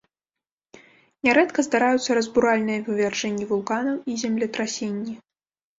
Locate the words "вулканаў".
3.53-3.95